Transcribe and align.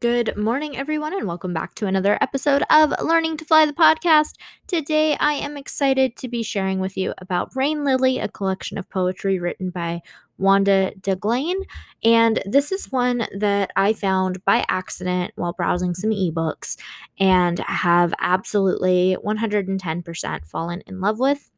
Good 0.00 0.36
morning, 0.36 0.76
everyone, 0.76 1.14
and 1.14 1.26
welcome 1.26 1.54
back 1.54 1.74
to 1.76 1.86
another 1.86 2.18
episode 2.20 2.62
of 2.68 2.92
Learning 3.02 3.38
to 3.38 3.46
Fly 3.46 3.64
the 3.64 3.72
podcast. 3.72 4.34
Today, 4.66 5.16
I 5.18 5.32
am 5.32 5.56
excited 5.56 6.16
to 6.16 6.28
be 6.28 6.42
sharing 6.42 6.80
with 6.80 6.98
you 6.98 7.14
about 7.16 7.56
Rain 7.56 7.82
Lily, 7.82 8.18
a 8.18 8.28
collection 8.28 8.76
of 8.76 8.90
poetry 8.90 9.38
written 9.38 9.70
by 9.70 10.02
Wanda 10.36 10.92
Deglane. 11.00 11.64
And 12.04 12.42
this 12.44 12.72
is 12.72 12.92
one 12.92 13.26
that 13.38 13.70
I 13.74 13.94
found 13.94 14.44
by 14.44 14.66
accident 14.68 15.32
while 15.36 15.54
browsing 15.54 15.94
some 15.94 16.10
ebooks 16.10 16.76
and 17.18 17.58
have 17.60 18.12
absolutely 18.20 19.16
110% 19.24 20.44
fallen 20.44 20.82
in 20.86 21.00
love 21.00 21.18
with. 21.18 21.50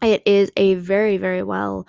It 0.00 0.22
is 0.24 0.52
a 0.56 0.74
very, 0.74 1.16
very 1.16 1.42
well 1.42 1.84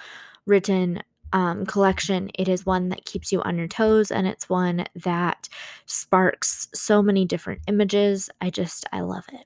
written 0.47 1.03
um, 1.37 1.67
collection. 1.67 2.31
It 2.33 2.49
is 2.49 2.65
one 2.65 2.89
that 2.89 3.05
keeps 3.05 3.31
you 3.31 3.43
on 3.43 3.57
your 3.57 3.67
toes 3.67 4.09
and 4.09 4.25
it's 4.25 4.49
one 4.49 4.87
that 4.95 5.47
sparks 5.85 6.67
so 6.73 7.03
many 7.03 7.25
different 7.25 7.61
images. 7.67 8.27
I 8.41 8.49
just, 8.49 8.85
I 8.91 9.01
love 9.01 9.25
it. 9.31 9.45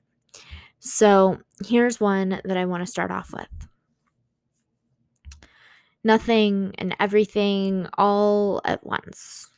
So 0.78 1.40
here's 1.62 2.00
one 2.00 2.40
that 2.46 2.56
I 2.56 2.64
want 2.64 2.82
to 2.82 2.90
start 2.90 3.10
off 3.10 3.30
with 3.34 3.68
Nothing 6.02 6.74
and 6.78 6.96
everything 6.98 7.86
all 7.98 8.62
at 8.64 8.84
once. 8.84 9.50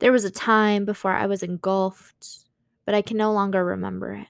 There 0.00 0.12
was 0.12 0.24
a 0.24 0.30
time 0.30 0.84
before 0.84 1.12
I 1.12 1.26
was 1.26 1.42
engulfed, 1.42 2.44
but 2.84 2.94
I 2.94 3.00
can 3.00 3.16
no 3.16 3.32
longer 3.32 3.64
remember 3.64 4.12
it 4.12 4.28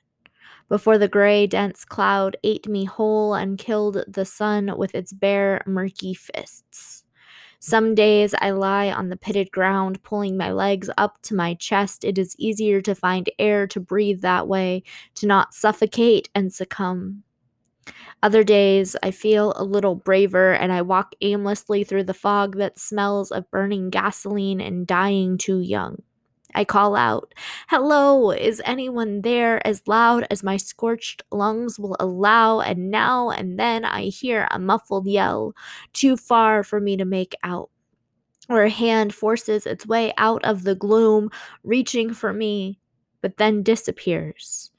before 0.70 0.96
the 0.96 1.08
gray, 1.08 1.46
dense 1.46 1.84
cloud 1.84 2.36
ate 2.44 2.66
me 2.68 2.86
whole 2.86 3.34
and 3.34 3.58
killed 3.58 4.04
the 4.08 4.24
sun 4.24 4.72
with 4.78 4.94
its 4.94 5.12
bare, 5.12 5.62
murky 5.66 6.14
fists. 6.14 7.04
Some 7.58 7.94
days 7.94 8.34
I 8.40 8.52
lie 8.52 8.90
on 8.90 9.10
the 9.10 9.18
pitted 9.18 9.50
ground, 9.50 10.02
pulling 10.02 10.36
my 10.38 10.50
legs 10.52 10.88
up 10.96 11.20
to 11.24 11.34
my 11.34 11.54
chest. 11.54 12.04
It 12.04 12.16
is 12.16 12.34
easier 12.38 12.80
to 12.82 12.94
find 12.94 13.28
air 13.38 13.66
to 13.66 13.80
breathe 13.80 14.22
that 14.22 14.48
way, 14.48 14.84
to 15.16 15.26
not 15.26 15.52
suffocate 15.52 16.30
and 16.34 16.54
succumb. 16.54 17.24
Other 18.22 18.44
days, 18.44 18.96
I 19.02 19.10
feel 19.10 19.52
a 19.56 19.64
little 19.64 19.96
braver 19.96 20.52
and 20.52 20.72
I 20.72 20.82
walk 20.82 21.14
aimlessly 21.20 21.84
through 21.84 22.04
the 22.04 22.14
fog 22.14 22.56
that 22.58 22.78
smells 22.78 23.30
of 23.30 23.50
burning 23.50 23.90
gasoline 23.90 24.60
and 24.60 24.86
dying 24.86 25.36
too 25.36 25.58
young. 25.58 26.02
I 26.54 26.64
call 26.64 26.96
out, 26.96 27.34
Hello, 27.68 28.30
is 28.30 28.62
anyone 28.64 29.22
there 29.22 29.64
as 29.66 29.86
loud 29.86 30.26
as 30.30 30.42
my 30.42 30.56
scorched 30.56 31.22
lungs 31.30 31.78
will 31.78 31.96
allow? 32.00 32.60
And 32.60 32.90
now 32.90 33.30
and 33.30 33.58
then 33.58 33.84
I 33.84 34.04
hear 34.04 34.48
a 34.50 34.58
muffled 34.58 35.06
yell, 35.06 35.54
too 35.92 36.16
far 36.16 36.62
for 36.62 36.80
me 36.80 36.96
to 36.96 37.04
make 37.04 37.34
out. 37.42 37.70
Or 38.48 38.64
a 38.64 38.70
hand 38.70 39.14
forces 39.14 39.66
its 39.66 39.86
way 39.86 40.12
out 40.18 40.44
of 40.44 40.64
the 40.64 40.74
gloom, 40.74 41.30
reaching 41.62 42.12
for 42.12 42.32
me, 42.32 42.80
but 43.20 43.36
then 43.36 43.62
disappears. 43.62 44.70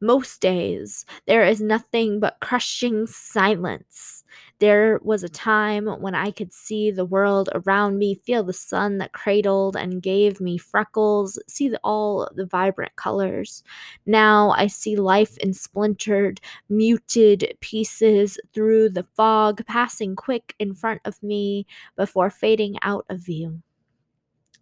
Most 0.00 0.40
days, 0.40 1.06
there 1.26 1.44
is 1.44 1.60
nothing 1.60 2.18
but 2.18 2.38
crushing 2.40 3.06
silence. 3.06 4.24
There 4.62 5.00
was 5.02 5.24
a 5.24 5.28
time 5.28 5.86
when 5.88 6.14
I 6.14 6.30
could 6.30 6.52
see 6.52 6.92
the 6.92 7.04
world 7.04 7.48
around 7.52 7.98
me, 7.98 8.14
feel 8.14 8.44
the 8.44 8.52
sun 8.52 8.98
that 8.98 9.12
cradled 9.12 9.74
and 9.76 10.00
gave 10.00 10.40
me 10.40 10.56
freckles, 10.56 11.36
see 11.48 11.68
the, 11.68 11.80
all 11.82 12.30
the 12.32 12.46
vibrant 12.46 12.94
colors. 12.94 13.64
Now 14.06 14.50
I 14.50 14.68
see 14.68 14.94
life 14.94 15.36
in 15.38 15.52
splintered, 15.52 16.40
muted 16.68 17.56
pieces 17.60 18.38
through 18.54 18.90
the 18.90 19.06
fog, 19.16 19.66
passing 19.66 20.14
quick 20.14 20.54
in 20.60 20.74
front 20.74 21.00
of 21.04 21.20
me 21.24 21.66
before 21.96 22.30
fading 22.30 22.76
out 22.82 23.04
of 23.08 23.18
view. 23.18 23.62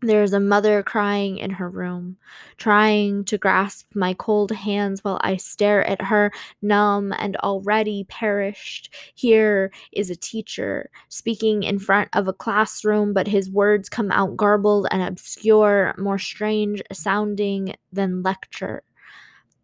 There 0.03 0.23
is 0.23 0.33
a 0.33 0.41
mother 0.41 0.83
crying 0.83 1.37
in 1.37 1.51
her 1.51 1.69
room, 1.69 2.17
trying 2.57 3.25
to 3.27 3.37
grasp 3.37 3.95
my 3.95 4.15
cold 4.15 4.51
hands 4.51 5.05
while 5.05 5.19
I 5.23 5.37
stare 5.37 5.87
at 5.87 6.01
her, 6.03 6.33
numb 6.63 7.13
and 7.19 7.37
already 7.37 8.05
perished. 8.09 8.95
Here 9.15 9.71
is 9.93 10.09
a 10.09 10.17
teacher 10.17 10.91
speaking 11.11 11.65
in 11.65 11.79
front 11.79 12.09
of 12.15 12.29
a 12.29 12.33
classroom, 12.33 13.13
but 13.13 13.29
his 13.29 13.51
words 13.51 13.91
come 13.91 14.11
out 14.11 14.39
garbled 14.39 14.87
and 14.91 15.03
obscure, 15.03 15.95
more 15.99 16.19
strange 16.19 16.83
sounding 16.93 17.75
than 17.93 18.23
lecture. 18.23 18.83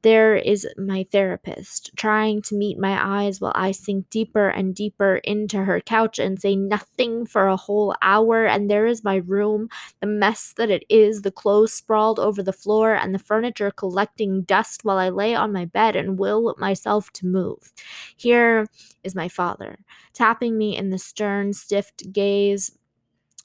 There 0.03 0.37
is 0.37 0.67
my 0.77 1.07
therapist, 1.11 1.91
trying 1.97 2.43
to 2.43 2.55
meet 2.55 2.79
my 2.79 3.25
eyes 3.25 3.41
while 3.41 3.53
I 3.57 3.73
sink 3.73 4.09
deeper 4.09 4.49
and 4.49 4.75
deeper 4.75 5.17
into 5.25 5.65
her 5.65 5.81
couch 5.81 6.19
and 6.21 6.41
say 6.41 6.55
nothing 6.55 7.27
for 7.27 7.49
a 7.49 7.57
whole 7.57 7.95
hour. 8.03 8.47
And 8.47 8.71
there 8.71 8.87
is 8.87 9.03
my 9.03 9.17
room, 9.17 9.69
the 10.01 10.07
mess 10.07 10.55
that 10.59 10.71
it 10.71 10.85
is, 10.89 11.23
the 11.23 11.33
clothes 11.33 11.75
sprawled 11.75 12.21
over 12.21 12.43
the 12.43 12.53
floor, 12.53 12.95
and 12.95 13.15
the 13.15 13.19
furniture 13.19 13.73
collecting 13.73 14.43
dust 14.43 14.85
while 14.85 14.99
I 14.99 15.09
lay 15.09 15.35
on 15.35 15.53
my 15.53 15.65
bed 15.65 15.97
and 15.97 16.19
will 16.19 16.55
myself 16.59 17.11
to 17.15 17.27
move. 17.27 17.73
Here 18.17 18.67
is 19.03 19.17
my 19.17 19.29
father, 19.29 19.81
tapping 20.13 20.57
me 20.57 20.77
in 20.77 20.91
the 20.91 20.99
stern, 20.99 21.53
stiff 21.53 21.91
gaze 22.13 22.79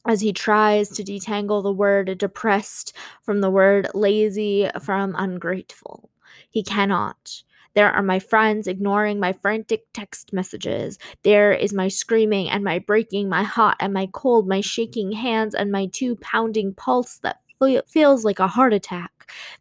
as 0.08 0.22
he 0.22 0.34
tries 0.34 0.90
to 0.90 1.04
detangle 1.04 1.64
the 1.64 1.74
word 1.74 2.18
depressed 2.20 2.96
from 3.24 3.42
the 3.42 3.52
word 3.52 3.88
lazy 3.96 4.70
from 4.80 5.16
ungrateful. 5.18 6.11
He 6.50 6.64
cannot. 6.64 7.44
There 7.74 7.92
are 7.92 8.04
my 8.04 8.20
friends 8.20 8.68
ignoring 8.68 9.20
my 9.20 9.34
frantic 9.34 9.86
text 9.94 10.34
messages. 10.34 11.00
There 11.24 11.54
is 11.54 11.74
my 11.74 11.88
screaming 11.88 12.50
and 12.50 12.64
my 12.64 12.80
breaking, 12.80 13.30
my 13.30 13.44
hot 13.44 13.78
and 13.80 13.94
my 13.94 14.10
cold, 14.12 14.48
my 14.48 14.62
shaking 14.62 15.14
hands 15.14 15.56
and 15.56 15.72
my 15.72 15.88
two 15.88 16.18
pounding 16.18 16.74
pulse 16.74 17.18
that 17.20 17.41
feels 17.88 18.26
like 18.26 18.40
a 18.40 18.48
heart 18.48 18.74
attack. 18.74 19.12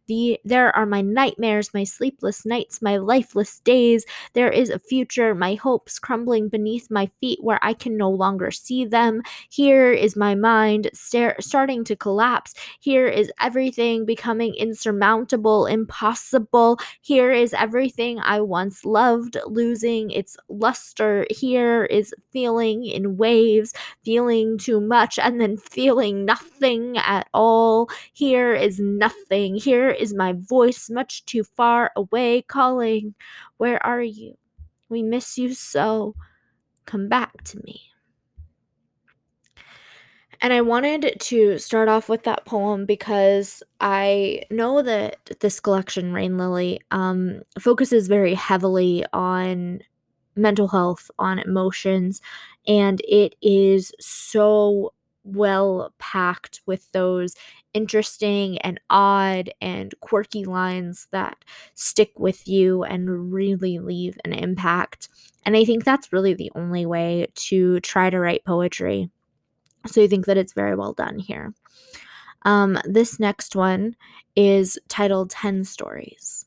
The 0.07 0.41
there 0.45 0.75
are 0.77 0.87
my 0.87 1.01
nightmares, 1.01 1.73
my 1.73 1.85
sleepless 1.85 2.45
nights, 2.45 2.83
my 2.83 2.97
lifeless 2.97 3.61
days. 3.61 4.05
There 4.35 4.51
is 4.51 4.71
a 4.71 4.79
future, 4.79 5.35
my 5.35 5.55
hopes 5.55 5.99
crumbling 5.99 6.49
beneath 6.49 6.91
my 6.91 7.11
feet 7.21 7.39
where 7.43 7.59
I 7.63 7.75
can 7.75 7.97
no 7.97 8.11
longer 8.11 8.51
see 8.51 8.85
them. 8.85 9.23
Here 9.49 9.93
is 9.93 10.17
my 10.17 10.35
mind 10.35 10.91
stare, 10.93 11.37
starting 11.41 11.85
to 11.85 11.97
collapse. 11.97 12.55
Here 12.81 13.07
is 13.07 13.31
everything 13.41 14.05
becoming 14.05 14.55
insurmountable, 14.55 15.67
impossible. 15.67 16.79
Here 17.01 17.31
is 17.33 17.55
everything 17.55 18.19
I 18.21 18.41
once 18.41 18.85
loved 18.85 19.37
losing 19.47 20.11
its 20.11 20.37
luster. 20.49 21.27
Here 21.31 21.85
is 21.85 22.15
feeling 22.33 22.85
in 22.85 23.17
waves, 23.17 23.73
feeling 24.05 24.59
too 24.59 24.81
much 24.81 25.19
and 25.19 25.41
then 25.41 25.57
feeling 25.57 26.25
nothing 26.25 26.99
at 26.99 27.29
all. 27.35 27.90
Here 28.13 28.55
is 28.55 28.79
nothing 28.79 29.57
here 29.57 29.91
is 29.91 30.15
my 30.15 30.33
voice 30.33 30.91
much 30.91 31.25
too 31.27 31.45
far 31.45 31.93
away 31.97 32.43
calling, 32.43 33.15
Where 33.57 33.85
are 33.85 34.03
you? 34.03 34.37
We 34.89 35.03
miss 35.03 35.39
you 35.39 35.55
so. 35.55 36.15
Come 36.87 37.09
back 37.09 37.45
to 37.45 37.61
me. 37.65 37.83
And 40.43 40.53
I 40.55 40.63
wanted 40.63 41.17
to 41.21 41.59
start 41.59 41.89
off 41.89 42.09
with 42.09 42.23
that 42.25 42.47
poem 42.47 42.87
because 42.87 43.63
I 43.81 44.43
know 44.51 44.81
that 44.81 45.19
this 45.41 45.61
collection, 45.61 46.15
Rain 46.15 46.39
Lily, 46.39 46.81
um, 46.91 47.43
focuses 47.59 48.09
very 48.09 48.33
heavily 48.33 49.05
on 49.13 49.81
mental 50.37 50.69
health, 50.69 51.11
on 51.19 51.39
emotions, 51.39 52.23
and 52.67 53.03
it 53.07 53.37
is 53.43 53.93
so 54.01 54.95
well 55.35 55.93
packed 55.99 56.61
with 56.67 56.91
those 56.93 57.35
interesting 57.75 58.59
and 58.59 58.81
odd 58.91 59.51
and 59.61 59.95
quirky 60.01 60.45
lines 60.45 61.07
that 61.13 61.45
stick 61.75 62.13
with 62.19 62.47
you 62.49 62.83
and 62.83 63.33
really 63.33 63.79
leave 63.79 64.19
an 64.25 64.33
impact. 64.33 65.09
And 65.45 65.57
I 65.57 65.65
think 65.65 65.85
that's 65.85 66.13
really 66.13 66.35
the 66.35 66.53
only 66.55 66.87
way 66.87 67.29
to 67.35 67.81
try 67.81 68.11
to 68.11 68.19
write 68.21 68.45
poetry. 68.45 69.11
So 69.87 70.03
I 70.03 70.07
think 70.07 70.27
that 70.27 70.37
it's 70.37 70.53
very 70.53 70.75
well 70.75 70.93
done 70.93 71.19
here. 71.19 71.55
Um, 72.43 72.79
this 72.85 73.21
next 73.21 73.55
one 73.55 73.97
is 74.37 74.79
titled 74.89 75.31
10 75.31 75.65
Stories. 75.65 76.47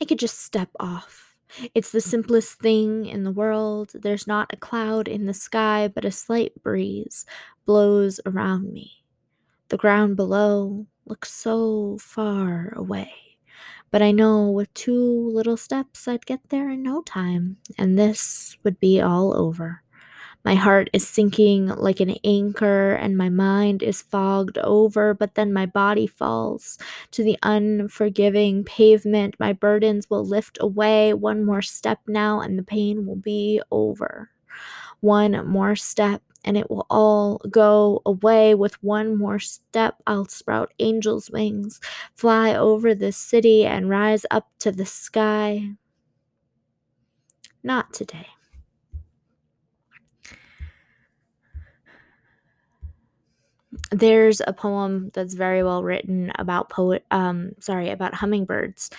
I 0.00 0.04
could 0.04 0.18
just 0.18 0.40
step 0.40 0.70
off 0.80 1.31
it's 1.74 1.92
the 1.92 2.00
simplest 2.00 2.58
thing 2.60 3.06
in 3.06 3.24
the 3.24 3.30
world. 3.32 3.92
There's 3.94 4.26
not 4.26 4.52
a 4.52 4.56
cloud 4.56 5.08
in 5.08 5.26
the 5.26 5.34
sky, 5.34 5.88
but 5.88 6.04
a 6.04 6.10
slight 6.10 6.62
breeze 6.62 7.24
blows 7.66 8.20
around 8.26 8.72
me. 8.72 9.04
The 9.68 9.76
ground 9.76 10.16
below 10.16 10.86
looks 11.06 11.32
so 11.32 11.98
far 12.00 12.72
away. 12.76 13.12
But 13.90 14.02
I 14.02 14.10
know 14.12 14.50
with 14.50 14.72
two 14.74 15.30
little 15.30 15.56
steps 15.56 16.08
I'd 16.08 16.26
get 16.26 16.40
there 16.48 16.70
in 16.70 16.82
no 16.82 17.02
time, 17.02 17.58
and 17.78 17.98
this 17.98 18.56
would 18.64 18.80
be 18.80 19.00
all 19.00 19.36
over. 19.36 19.81
My 20.44 20.54
heart 20.56 20.90
is 20.92 21.06
sinking 21.06 21.68
like 21.68 22.00
an 22.00 22.16
anchor, 22.24 22.94
and 22.94 23.16
my 23.16 23.28
mind 23.28 23.82
is 23.82 24.02
fogged 24.02 24.58
over, 24.58 25.14
but 25.14 25.34
then 25.36 25.52
my 25.52 25.66
body 25.66 26.06
falls 26.06 26.78
to 27.12 27.22
the 27.22 27.38
unforgiving 27.42 28.64
pavement. 28.64 29.36
My 29.38 29.52
burdens 29.52 30.10
will 30.10 30.24
lift 30.24 30.58
away. 30.60 31.14
One 31.14 31.44
more 31.44 31.62
step 31.62 32.00
now, 32.08 32.40
and 32.40 32.58
the 32.58 32.64
pain 32.64 33.06
will 33.06 33.16
be 33.16 33.62
over. 33.70 34.30
One 35.00 35.46
more 35.48 35.76
step, 35.76 36.22
and 36.44 36.56
it 36.56 36.70
will 36.70 36.86
all 36.90 37.38
go 37.50 38.02
away 38.04 38.54
with 38.54 38.82
one 38.82 39.16
more 39.16 39.38
step. 39.38 40.02
I'll 40.06 40.26
sprout 40.26 40.72
angel's 40.80 41.30
wings, 41.30 41.80
fly 42.14 42.54
over 42.54 42.94
this 42.94 43.16
city, 43.16 43.64
and 43.64 43.88
rise 43.88 44.26
up 44.30 44.48
to 44.60 44.72
the 44.72 44.86
sky. 44.86 45.70
Not 47.62 47.92
today. 47.92 48.26
There's 53.92 54.40
a 54.46 54.52
poem 54.52 55.10
that's 55.12 55.34
very 55.34 55.62
well 55.62 55.84
written 55.84 56.32
about 56.38 56.70
poet 56.70 57.04
um 57.10 57.52
sorry 57.60 57.90
about 57.90 58.14
hummingbirds 58.14 58.90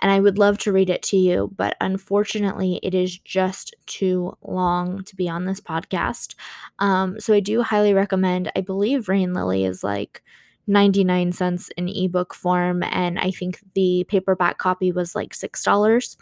and 0.00 0.10
i 0.12 0.20
would 0.20 0.38
love 0.38 0.58
to 0.58 0.72
read 0.72 0.90
it 0.90 1.02
to 1.02 1.16
you 1.16 1.50
but 1.56 1.76
unfortunately 1.80 2.78
it 2.82 2.94
is 2.94 3.18
just 3.18 3.74
too 3.86 4.36
long 4.42 5.02
to 5.04 5.16
be 5.16 5.28
on 5.28 5.44
this 5.46 5.60
podcast. 5.60 6.34
Um 6.78 7.18
so 7.18 7.32
i 7.34 7.40
do 7.40 7.62
highly 7.62 7.94
recommend 7.94 8.52
i 8.54 8.60
believe 8.60 9.08
rain 9.08 9.32
lily 9.34 9.64
is 9.64 9.82
like 9.82 10.22
99 10.66 11.32
cents 11.32 11.70
in 11.76 11.88
ebook 11.88 12.34
form 12.34 12.82
and 12.84 13.18
i 13.18 13.30
think 13.30 13.58
the 13.74 14.04
paperback 14.08 14.58
copy 14.58 14.92
was 14.92 15.14
like 15.14 15.34
six 15.34 15.62
dollars. 15.62 16.16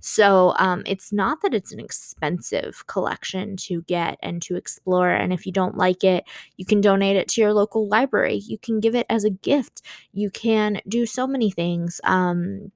So 0.00 0.54
um, 0.58 0.84
it's 0.86 1.12
not 1.12 1.42
that 1.42 1.54
it's 1.54 1.72
an 1.72 1.80
expensive 1.80 2.86
collection 2.86 3.56
to 3.58 3.82
get 3.82 4.18
and 4.22 4.40
to 4.42 4.54
explore 4.54 5.10
and 5.10 5.32
if 5.32 5.46
you 5.46 5.52
don't 5.52 5.76
like 5.76 6.04
it 6.04 6.24
you 6.56 6.64
can 6.64 6.80
donate 6.80 7.16
it 7.16 7.28
to 7.28 7.40
your 7.40 7.52
local 7.52 7.88
library. 7.88 8.36
You 8.36 8.58
can 8.58 8.80
give 8.80 8.94
it 8.94 9.06
as 9.08 9.24
a 9.24 9.30
gift. 9.30 9.82
You 10.12 10.30
can 10.30 10.80
do 10.88 11.06
so 11.06 11.26
many 11.26 11.50
things 11.50 12.00
um, 12.04 12.70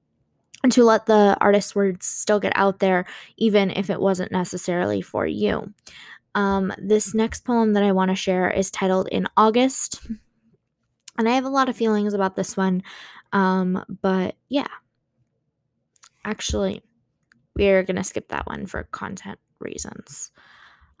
to 0.69 0.83
let 0.83 1.05
the 1.05 1.37
artist's 1.41 1.75
words 1.75 2.05
still 2.05 2.39
get 2.39 2.53
out 2.55 2.79
there 2.79 3.05
even 3.37 3.71
if 3.71 3.89
it 3.89 3.99
wasn't 3.99 4.31
necessarily 4.31 5.01
for 5.01 5.25
you. 5.25 5.73
Um, 6.35 6.73
this 6.77 7.13
next 7.13 7.43
poem 7.43 7.73
that 7.73 7.83
i 7.83 7.91
want 7.91 8.09
to 8.09 8.15
share 8.15 8.49
is 8.49 8.71
titled 8.71 9.09
in 9.09 9.27
august 9.35 9.99
and 11.17 11.27
I 11.27 11.33
have 11.33 11.45
a 11.45 11.49
lot 11.49 11.69
of 11.69 11.75
feelings 11.75 12.13
about 12.13 12.35
this 12.35 12.55
one. 12.57 12.83
Um, 13.33 13.83
but 14.01 14.35
yeah. 14.49 14.67
Actually, 16.23 16.81
we're 17.55 17.83
going 17.83 17.95
to 17.95 18.03
skip 18.03 18.29
that 18.29 18.45
one 18.45 18.65
for 18.65 18.83
content 18.83 19.39
reasons. 19.59 20.31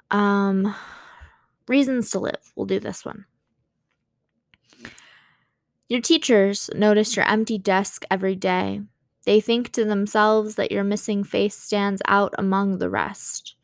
Um, 0.09 0.75
reasons 1.67 2.09
to 2.11 2.19
live. 2.19 2.51
We'll 2.55 2.65
do 2.65 2.79
this 2.79 3.05
one. 3.05 3.25
Your 5.87 6.01
teachers 6.01 6.69
notice 6.73 7.15
your 7.15 7.27
empty 7.27 7.57
desk 7.57 8.05
every 8.09 8.35
day. 8.35 8.81
They 9.25 9.41
think 9.41 9.71
to 9.73 9.85
themselves 9.85 10.55
that 10.55 10.71
your 10.71 10.83
missing 10.83 11.23
face 11.23 11.55
stands 11.55 12.01
out 12.07 12.33
among 12.37 12.77
the 12.77 12.89
rest. 12.89 13.55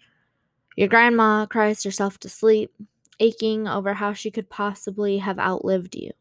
Your 0.75 0.87
grandma 0.87 1.47
cries 1.47 1.83
herself 1.83 2.19
to 2.19 2.29
sleep, 2.29 2.71
aching 3.19 3.67
over 3.67 3.95
how 3.95 4.13
she 4.13 4.29
could 4.29 4.49
possibly 4.49 5.17
have 5.17 5.39
outlived 5.39 5.95
you. 5.95 6.11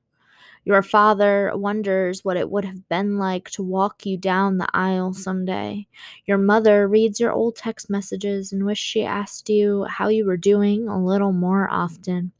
Your 0.66 0.82
father 0.82 1.52
wonders 1.54 2.24
what 2.24 2.36
it 2.36 2.50
would 2.50 2.64
have 2.64 2.88
been 2.88 3.18
like 3.18 3.48
to 3.52 3.62
walk 3.62 4.04
you 4.04 4.18
down 4.18 4.58
the 4.58 4.68
aisle 4.74 5.14
someday. 5.14 5.86
Your 6.26 6.38
mother 6.38 6.88
reads 6.88 7.20
your 7.20 7.32
old 7.32 7.54
text 7.54 7.88
messages 7.88 8.52
and 8.52 8.66
wishes 8.66 8.84
she 8.84 9.04
asked 9.04 9.48
you 9.48 9.84
how 9.84 10.08
you 10.08 10.26
were 10.26 10.36
doing 10.36 10.88
a 10.88 11.00
little 11.02 11.32
more 11.32 11.68
often. 11.70 12.32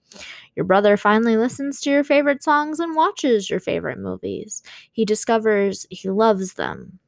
Your 0.57 0.65
brother 0.65 0.97
finally 0.97 1.37
listens 1.37 1.81
to 1.83 1.91
your 1.91 2.03
favorite 2.03 2.43
songs 2.43 2.81
and 2.81 2.97
watches 2.97 3.49
your 3.49 3.61
favorite 3.61 3.99
movies. 4.01 4.61
He 4.91 5.05
discovers 5.05 5.87
he 5.89 6.11
loves 6.11 6.55
them. 6.55 6.99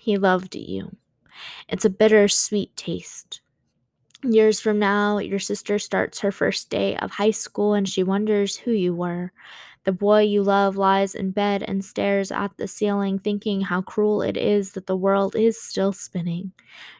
He 0.00 0.16
loved 0.16 0.54
you. 0.56 0.96
It's 1.68 1.84
a 1.84 1.90
bittersweet 1.90 2.76
taste. 2.76 3.42
Years 4.24 4.58
from 4.60 4.80
now, 4.80 5.18
your 5.18 5.38
sister 5.38 5.78
starts 5.78 6.20
her 6.20 6.32
first 6.32 6.70
day 6.70 6.96
of 6.96 7.12
high 7.12 7.30
school 7.30 7.74
and 7.74 7.88
she 7.88 8.02
wonders 8.02 8.56
who 8.56 8.72
you 8.72 8.94
were. 8.94 9.32
The 9.84 9.92
boy 9.92 10.22
you 10.22 10.42
love 10.42 10.76
lies 10.76 11.14
in 11.14 11.30
bed 11.30 11.62
and 11.62 11.84
stares 11.84 12.30
at 12.30 12.56
the 12.56 12.68
ceiling, 12.68 13.18
thinking 13.18 13.62
how 13.62 13.80
cruel 13.82 14.22
it 14.22 14.36
is 14.36 14.72
that 14.72 14.86
the 14.86 14.96
world 14.96 15.34
is 15.34 15.60
still 15.60 15.92
spinning. 15.92 16.52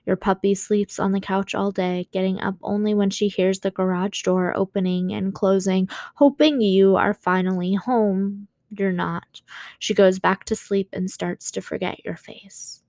Your 0.06 0.16
puppy 0.16 0.54
sleeps 0.54 0.98
on 0.98 1.12
the 1.12 1.20
couch 1.20 1.54
all 1.54 1.70
day, 1.70 2.08
getting 2.12 2.40
up 2.40 2.56
only 2.62 2.94
when 2.94 3.10
she 3.10 3.28
hears 3.28 3.60
the 3.60 3.70
garage 3.70 4.22
door 4.22 4.56
opening 4.56 5.12
and 5.12 5.34
closing, 5.34 5.88
hoping 6.14 6.60
you 6.60 6.96
are 6.96 7.14
finally 7.14 7.74
home. 7.74 8.48
You're 8.70 8.92
not. 8.92 9.40
She 9.78 9.94
goes 9.94 10.18
back 10.18 10.44
to 10.44 10.56
sleep 10.56 10.88
and 10.92 11.10
starts 11.10 11.50
to 11.52 11.60
forget 11.62 12.04
your 12.04 12.16
face. 12.16 12.82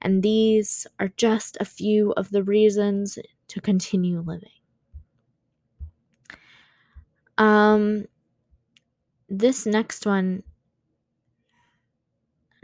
And 0.00 0.22
these 0.22 0.86
are 0.98 1.08
just 1.16 1.56
a 1.60 1.64
few 1.64 2.12
of 2.12 2.30
the 2.30 2.42
reasons 2.42 3.18
to 3.48 3.60
continue 3.60 4.20
living. 4.20 4.48
Um, 7.38 8.06
this 9.28 9.66
next 9.66 10.06
one 10.06 10.42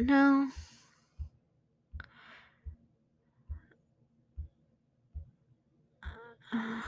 no. 0.01 0.49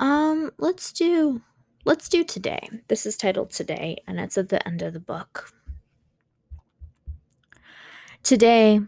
Um 0.00 0.52
let's 0.58 0.92
do 0.92 1.42
let's 1.84 2.08
do 2.08 2.22
today. 2.22 2.68
This 2.86 3.04
is 3.04 3.16
titled 3.16 3.50
today 3.50 3.96
and 4.06 4.20
it's 4.20 4.38
at 4.38 4.48
the 4.48 4.64
end 4.66 4.80
of 4.82 4.92
the 4.92 5.00
book. 5.00 5.52
Today 8.22 8.80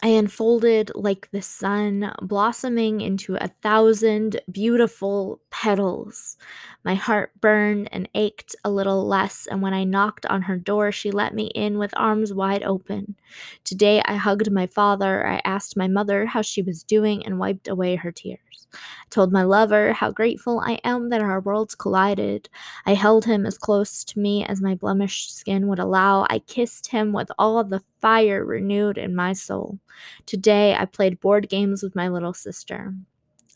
I 0.00 0.08
unfolded 0.10 0.92
like 0.94 1.28
the 1.32 1.42
sun, 1.42 2.12
blossoming 2.22 3.00
into 3.00 3.34
a 3.34 3.48
thousand 3.48 4.40
beautiful 4.50 5.40
petals. 5.50 6.36
My 6.84 6.94
heart 6.94 7.32
burned 7.40 7.88
and 7.90 8.08
ached 8.14 8.54
a 8.64 8.70
little 8.70 9.08
less, 9.08 9.48
and 9.50 9.60
when 9.60 9.74
I 9.74 9.82
knocked 9.82 10.24
on 10.26 10.42
her 10.42 10.56
door, 10.56 10.92
she 10.92 11.10
let 11.10 11.34
me 11.34 11.46
in 11.46 11.78
with 11.78 11.92
arms 11.96 12.32
wide 12.32 12.62
open. 12.62 13.16
Today 13.64 14.00
I 14.04 14.14
hugged 14.14 14.52
my 14.52 14.68
father, 14.68 15.26
I 15.26 15.40
asked 15.44 15.76
my 15.76 15.88
mother 15.88 16.26
how 16.26 16.42
she 16.42 16.62
was 16.62 16.84
doing, 16.84 17.26
and 17.26 17.40
wiped 17.40 17.66
away 17.66 17.96
her 17.96 18.12
tears. 18.12 18.68
I 18.72 18.78
told 19.10 19.32
my 19.32 19.42
lover 19.42 19.94
how 19.94 20.12
grateful 20.12 20.60
I 20.60 20.78
am 20.84 21.08
that 21.08 21.22
our 21.22 21.40
worlds 21.40 21.74
collided. 21.74 22.48
I 22.86 22.94
held 22.94 23.24
him 23.24 23.46
as 23.46 23.58
close 23.58 24.04
to 24.04 24.18
me 24.20 24.44
as 24.44 24.60
my 24.60 24.74
blemished 24.74 25.34
skin 25.36 25.66
would 25.68 25.78
allow. 25.78 26.26
I 26.30 26.40
kissed 26.40 26.88
him 26.88 27.12
with 27.12 27.30
all 27.38 27.64
the 27.64 27.80
fire 28.00 28.44
renewed 28.44 28.98
in 28.98 29.14
my 29.14 29.32
soul. 29.32 29.78
Today 30.26 30.74
I 30.74 30.84
played 30.84 31.20
board 31.20 31.48
games 31.48 31.82
with 31.82 31.96
my 31.96 32.08
little 32.08 32.34
sister. 32.34 32.94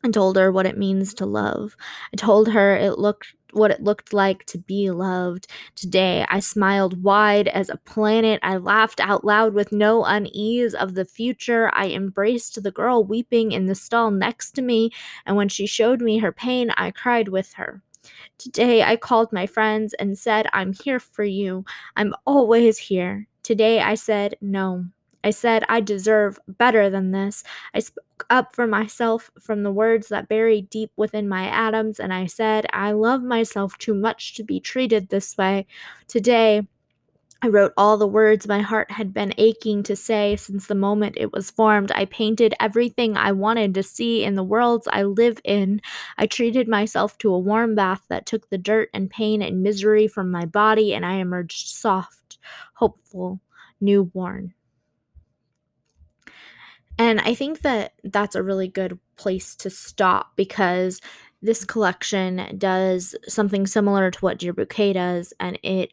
I 0.04 0.10
told 0.10 0.36
her 0.36 0.50
what 0.50 0.66
it 0.66 0.76
means 0.76 1.14
to 1.14 1.26
love. 1.26 1.76
I 2.12 2.16
told 2.16 2.48
her 2.48 2.74
it 2.74 2.98
looked 2.98 3.34
what 3.52 3.70
it 3.70 3.82
looked 3.82 4.12
like 4.12 4.44
to 4.46 4.58
be 4.58 4.90
loved. 4.90 5.46
Today 5.76 6.24
I 6.28 6.40
smiled 6.40 7.02
wide 7.02 7.48
as 7.48 7.68
a 7.68 7.76
planet. 7.76 8.40
I 8.42 8.56
laughed 8.56 8.98
out 8.98 9.24
loud 9.24 9.54
with 9.54 9.72
no 9.72 10.04
unease 10.04 10.74
of 10.74 10.94
the 10.94 11.04
future. 11.04 11.70
I 11.74 11.88
embraced 11.88 12.62
the 12.62 12.70
girl 12.70 13.04
weeping 13.04 13.52
in 13.52 13.66
the 13.66 13.74
stall 13.74 14.10
next 14.10 14.52
to 14.52 14.62
me, 14.62 14.90
and 15.26 15.36
when 15.36 15.48
she 15.48 15.66
showed 15.66 16.00
me 16.00 16.18
her 16.18 16.32
pain, 16.32 16.70
I 16.70 16.90
cried 16.90 17.28
with 17.28 17.52
her. 17.54 17.82
Today 18.38 18.82
I 18.82 18.96
called 18.96 19.32
my 19.32 19.46
friends 19.46 19.94
and 19.94 20.18
said, 20.18 20.48
I'm 20.52 20.72
here 20.72 20.98
for 20.98 21.24
you. 21.24 21.64
I'm 21.94 22.14
always 22.26 22.78
here. 22.78 23.28
Today 23.42 23.80
I 23.80 23.94
said, 23.94 24.36
no. 24.40 24.86
I 25.24 25.30
said, 25.30 25.64
I 25.68 25.80
deserve 25.80 26.38
better 26.48 26.90
than 26.90 27.12
this. 27.12 27.44
I 27.74 27.78
spoke 27.80 28.26
up 28.28 28.54
for 28.54 28.66
myself 28.66 29.30
from 29.40 29.62
the 29.62 29.70
words 29.70 30.08
that 30.08 30.28
buried 30.28 30.68
deep 30.68 30.90
within 30.96 31.28
my 31.28 31.44
atoms, 31.44 32.00
and 32.00 32.12
I 32.12 32.26
said, 32.26 32.66
I 32.72 32.92
love 32.92 33.22
myself 33.22 33.78
too 33.78 33.94
much 33.94 34.34
to 34.34 34.42
be 34.44 34.58
treated 34.58 35.08
this 35.08 35.36
way. 35.38 35.66
Today, 36.08 36.66
I 37.44 37.48
wrote 37.48 37.72
all 37.76 37.96
the 37.96 38.06
words 38.06 38.46
my 38.46 38.60
heart 38.60 38.92
had 38.92 39.12
been 39.12 39.34
aching 39.36 39.82
to 39.84 39.96
say 39.96 40.36
since 40.36 40.68
the 40.68 40.76
moment 40.76 41.16
it 41.18 41.32
was 41.32 41.50
formed. 41.50 41.90
I 41.90 42.04
painted 42.04 42.54
everything 42.60 43.16
I 43.16 43.32
wanted 43.32 43.74
to 43.74 43.82
see 43.82 44.22
in 44.22 44.36
the 44.36 44.44
worlds 44.44 44.86
I 44.92 45.02
live 45.02 45.40
in. 45.42 45.80
I 46.16 46.26
treated 46.26 46.68
myself 46.68 47.18
to 47.18 47.34
a 47.34 47.38
warm 47.38 47.74
bath 47.74 48.02
that 48.08 48.26
took 48.26 48.48
the 48.48 48.58
dirt 48.58 48.90
and 48.94 49.10
pain 49.10 49.42
and 49.42 49.60
misery 49.60 50.06
from 50.06 50.30
my 50.30 50.44
body, 50.44 50.94
and 50.94 51.04
I 51.04 51.14
emerged 51.14 51.66
soft, 51.66 52.38
hopeful, 52.74 53.40
newborn. 53.80 54.54
And 56.98 57.20
I 57.20 57.34
think 57.34 57.62
that 57.62 57.94
that's 58.04 58.36
a 58.36 58.42
really 58.42 58.68
good 58.68 59.00
place 59.16 59.56
to 59.56 59.70
stop 59.70 60.36
because 60.36 61.00
this 61.42 61.64
collection 61.64 62.56
does 62.56 63.16
something 63.26 63.66
similar 63.66 64.10
to 64.10 64.18
what 64.20 64.38
Dear 64.38 64.52
Bouquet 64.52 64.92
does, 64.92 65.32
and 65.40 65.58
it 65.62 65.90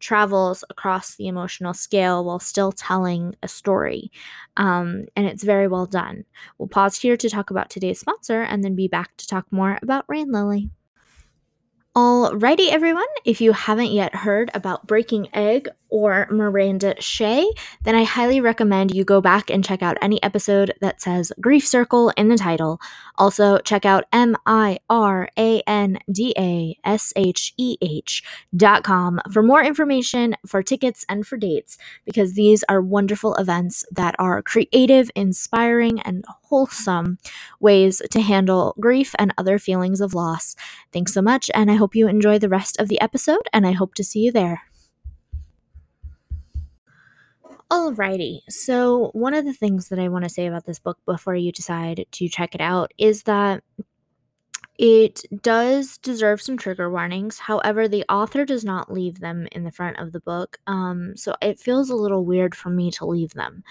travels 0.00 0.64
across 0.70 1.16
the 1.16 1.28
emotional 1.28 1.74
scale 1.74 2.24
while 2.24 2.38
still 2.38 2.72
telling 2.72 3.36
a 3.42 3.48
story. 3.48 4.10
Um, 4.56 5.04
and 5.14 5.26
it's 5.26 5.44
very 5.44 5.68
well 5.68 5.86
done. 5.86 6.24
We'll 6.58 6.68
pause 6.68 6.98
here 6.98 7.16
to 7.16 7.28
talk 7.28 7.50
about 7.50 7.68
today's 7.68 8.00
sponsor 8.00 8.42
and 8.42 8.64
then 8.64 8.74
be 8.74 8.88
back 8.88 9.16
to 9.18 9.26
talk 9.26 9.46
more 9.50 9.78
about 9.82 10.06
Rain 10.08 10.32
Lily. 10.32 10.70
Alrighty, 11.96 12.68
everyone. 12.68 13.06
If 13.24 13.40
you 13.40 13.52
haven't 13.52 13.90
yet 13.90 14.14
heard 14.14 14.50
about 14.52 14.86
Breaking 14.86 15.34
Egg 15.34 15.70
or 15.88 16.26
Miranda 16.30 16.94
Sheh, 17.00 17.42
then 17.84 17.94
I 17.94 18.04
highly 18.04 18.38
recommend 18.38 18.94
you 18.94 19.02
go 19.02 19.22
back 19.22 19.48
and 19.48 19.64
check 19.64 19.82
out 19.82 19.96
any 20.02 20.22
episode 20.22 20.74
that 20.82 21.00
says 21.00 21.32
Grief 21.40 21.66
Circle 21.66 22.10
in 22.18 22.28
the 22.28 22.36
title. 22.36 22.82
Also, 23.16 23.56
check 23.60 23.86
out 23.86 24.04
M 24.12 24.36
I 24.44 24.78
R 24.90 25.30
A 25.38 25.62
N 25.66 25.98
D 26.12 26.34
A 26.36 26.76
S 26.84 27.14
H 27.16 27.54
E 27.56 27.78
H 27.80 28.22
dot 28.54 28.82
com 28.84 29.18
for 29.32 29.42
more 29.42 29.64
information, 29.64 30.36
for 30.46 30.62
tickets, 30.62 31.06
and 31.08 31.26
for 31.26 31.38
dates, 31.38 31.78
because 32.04 32.34
these 32.34 32.62
are 32.68 32.82
wonderful 32.82 33.34
events 33.36 33.86
that 33.90 34.14
are 34.18 34.42
creative, 34.42 35.10
inspiring, 35.14 36.00
and 36.00 36.26
wholesome 36.48 37.18
ways 37.60 38.02
to 38.10 38.20
handle 38.20 38.74
grief 38.80 39.14
and 39.18 39.32
other 39.36 39.58
feelings 39.58 40.00
of 40.00 40.14
loss. 40.14 40.56
Thanks 40.92 41.12
so 41.12 41.22
much, 41.22 41.50
and 41.54 41.70
I 41.70 41.74
hope 41.74 41.94
you 41.94 42.08
enjoy 42.08 42.38
the 42.38 42.48
rest 42.48 42.78
of 42.78 42.88
the 42.88 43.00
episode, 43.00 43.48
and 43.52 43.66
I 43.66 43.72
hope 43.72 43.94
to 43.94 44.04
see 44.04 44.20
you 44.20 44.32
there. 44.32 44.62
Alrighty, 47.70 48.42
so 48.48 49.10
one 49.12 49.34
of 49.34 49.44
the 49.44 49.52
things 49.52 49.88
that 49.88 49.98
I 49.98 50.06
want 50.06 50.22
to 50.22 50.30
say 50.30 50.46
about 50.46 50.66
this 50.66 50.78
book 50.78 50.98
before 51.04 51.34
you 51.34 51.50
decide 51.50 52.06
to 52.12 52.28
check 52.28 52.54
it 52.54 52.60
out 52.60 52.92
is 52.96 53.24
that 53.24 53.64
it 54.78 55.22
does 55.42 55.98
deserve 55.98 56.40
some 56.40 56.56
trigger 56.58 56.90
warnings. 56.90 57.40
However, 57.40 57.88
the 57.88 58.04
author 58.08 58.44
does 58.44 58.64
not 58.64 58.92
leave 58.92 59.20
them 59.20 59.48
in 59.50 59.64
the 59.64 59.72
front 59.72 59.98
of 59.98 60.12
the 60.12 60.20
book, 60.20 60.58
um, 60.68 61.16
so 61.16 61.34
it 61.42 61.58
feels 61.58 61.90
a 61.90 61.96
little 61.96 62.24
weird 62.24 62.54
for 62.54 62.68
me 62.68 62.92
to 62.92 63.06
leave 63.06 63.34
them. 63.34 63.64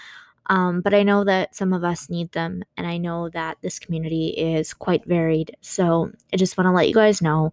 Um, 0.48 0.80
but 0.80 0.94
I 0.94 1.02
know 1.02 1.24
that 1.24 1.54
some 1.54 1.72
of 1.72 1.84
us 1.84 2.08
need 2.08 2.32
them, 2.32 2.62
and 2.76 2.86
I 2.86 2.98
know 2.98 3.28
that 3.30 3.58
this 3.62 3.78
community 3.78 4.28
is 4.28 4.72
quite 4.72 5.04
varied. 5.06 5.56
So 5.60 6.10
I 6.32 6.36
just 6.36 6.56
want 6.56 6.66
to 6.66 6.72
let 6.72 6.88
you 6.88 6.94
guys 6.94 7.20
know 7.20 7.52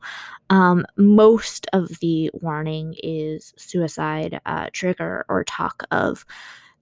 um, 0.50 0.86
most 0.98 1.68
of 1.74 1.90
the 2.00 2.30
warning 2.34 2.96
is 3.02 3.54
suicide 3.58 4.40
uh, 4.46 4.68
trigger 4.74 5.26
or 5.28 5.44
talk 5.44 5.84
of 5.92 6.26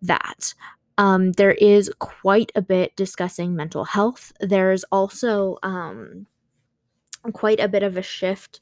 that. 0.01 0.53
Um, 0.97 1.31
there 1.33 1.53
is 1.53 1.89
quite 1.99 2.51
a 2.55 2.61
bit 2.61 2.95
discussing 2.95 3.55
mental 3.55 3.85
health. 3.85 4.33
There's 4.39 4.83
also 4.91 5.57
um, 5.63 6.27
quite 7.33 7.59
a 7.59 7.69
bit 7.69 7.83
of 7.83 7.97
a 7.97 8.01
shift 8.01 8.59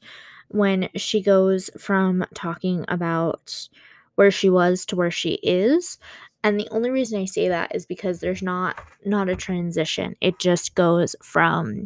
when 0.48 0.88
she 0.96 1.22
goes 1.22 1.70
from 1.78 2.24
talking 2.34 2.84
about 2.88 3.68
where 4.14 4.30
she 4.30 4.50
was 4.50 4.84
to 4.86 4.96
where 4.96 5.10
she 5.10 5.34
is 5.42 5.98
and 6.42 6.58
the 6.58 6.68
only 6.70 6.90
reason 6.90 7.20
I 7.20 7.26
say 7.26 7.48
that 7.48 7.74
is 7.74 7.86
because 7.86 8.20
there's 8.20 8.42
not 8.42 8.78
not 9.04 9.28
a 9.28 9.36
transition. 9.36 10.16
It 10.20 10.38
just 10.38 10.74
goes 10.74 11.14
from 11.22 11.84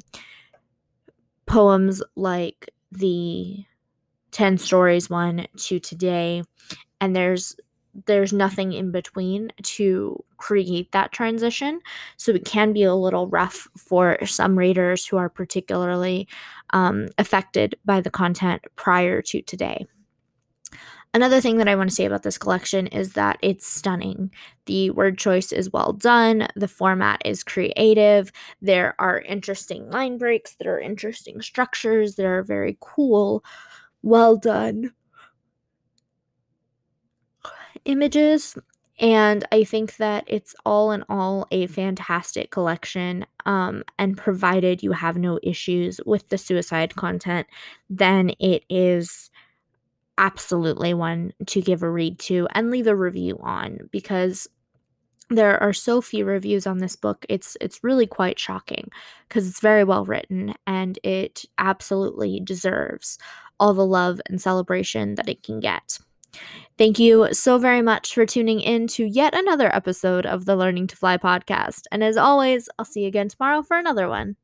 poems 1.46 2.02
like 2.16 2.70
the 2.90 3.64
10 4.30 4.58
stories 4.58 5.10
one 5.10 5.46
to 5.56 5.78
today 5.78 6.42
and 7.00 7.14
there's 7.14 7.56
there's 8.06 8.32
nothing 8.32 8.72
in 8.72 8.90
between 8.90 9.52
to 9.62 10.24
create 10.36 10.90
that 10.92 11.12
transition. 11.12 11.80
So 12.16 12.32
it 12.32 12.44
can 12.44 12.72
be 12.72 12.82
a 12.82 12.94
little 12.94 13.28
rough 13.28 13.68
for 13.76 14.18
some 14.26 14.58
readers 14.58 15.06
who 15.06 15.16
are 15.16 15.28
particularly 15.28 16.26
um, 16.70 17.08
affected 17.18 17.76
by 17.84 18.00
the 18.00 18.10
content 18.10 18.62
prior 18.74 19.22
to 19.22 19.42
today. 19.42 19.86
Another 21.14 21.40
thing 21.40 21.58
that 21.58 21.68
I 21.68 21.76
want 21.76 21.88
to 21.88 21.94
say 21.94 22.04
about 22.06 22.24
this 22.24 22.38
collection 22.38 22.88
is 22.88 23.12
that 23.12 23.38
it's 23.40 23.66
stunning. 23.66 24.30
The 24.66 24.90
word 24.90 25.16
choice 25.16 25.52
is 25.52 25.72
well 25.72 25.92
done, 25.92 26.48
the 26.56 26.68
format 26.68 27.22
is 27.24 27.44
creative, 27.44 28.32
there 28.60 28.96
are 28.98 29.20
interesting 29.20 29.88
line 29.90 30.18
breaks, 30.18 30.56
there 30.56 30.74
are 30.74 30.80
interesting 30.80 31.40
structures, 31.40 32.16
there 32.16 32.36
are 32.38 32.42
very 32.42 32.76
cool, 32.80 33.44
well 34.02 34.36
done 34.36 34.92
images. 37.84 38.56
And 39.00 39.44
I 39.50 39.64
think 39.64 39.96
that 39.96 40.24
it's 40.28 40.54
all 40.64 40.92
in 40.92 41.04
all 41.08 41.46
a 41.50 41.66
fantastic 41.66 42.50
collection. 42.50 43.26
Um, 43.46 43.82
and 43.98 44.16
provided 44.16 44.82
you 44.82 44.92
have 44.92 45.18
no 45.18 45.38
issues 45.42 46.00
with 46.06 46.28
the 46.30 46.38
suicide 46.38 46.96
content, 46.96 47.46
then 47.90 48.30
it 48.40 48.64
is 48.70 49.30
absolutely 50.18 50.94
one 50.94 51.32
to 51.46 51.60
give 51.60 51.82
a 51.82 51.90
read 51.90 52.18
to 52.18 52.46
and 52.52 52.70
leave 52.70 52.86
a 52.86 52.94
review 52.94 53.38
on 53.42 53.78
because 53.90 54.48
there 55.30 55.60
are 55.62 55.72
so 55.72 56.00
few 56.00 56.24
reviews 56.24 56.66
on 56.66 56.78
this 56.78 56.96
book 56.96 57.24
it's 57.28 57.56
it's 57.60 57.82
really 57.82 58.06
quite 58.06 58.38
shocking 58.38 58.88
because 59.28 59.48
it's 59.48 59.60
very 59.60 59.82
well 59.82 60.04
written 60.04 60.54
and 60.66 60.98
it 61.02 61.44
absolutely 61.58 62.40
deserves 62.40 63.18
all 63.58 63.74
the 63.74 63.86
love 63.86 64.20
and 64.28 64.40
celebration 64.40 65.14
that 65.14 65.28
it 65.28 65.42
can 65.42 65.60
get 65.60 65.98
Thank 66.76 66.98
you 66.98 67.32
so 67.32 67.58
very 67.58 67.80
much 67.80 68.12
for 68.12 68.26
tuning 68.26 68.60
in 68.60 68.88
to 68.88 69.04
yet 69.04 69.34
another 69.34 69.72
episode 69.74 70.26
of 70.26 70.44
the 70.44 70.56
Learning 70.56 70.88
to 70.88 70.96
Fly 70.96 71.16
podcast. 71.16 71.82
And 71.92 72.02
as 72.02 72.16
always, 72.16 72.68
I'll 72.76 72.84
see 72.84 73.02
you 73.02 73.06
again 73.06 73.28
tomorrow 73.28 73.62
for 73.62 73.76
another 73.76 74.08
one. 74.08 74.34